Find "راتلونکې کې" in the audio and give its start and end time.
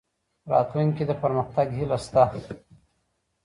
0.51-1.03